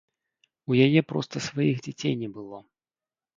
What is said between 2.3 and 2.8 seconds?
было.